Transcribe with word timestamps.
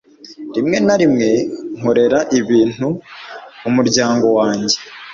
rimwe 0.55 0.77
na 0.85 0.95
rimwe, 1.01 1.29
nkorera 1.77 2.19
ibintu 2.39 2.87
umuryango 3.69 4.27
wanjye 4.37 4.77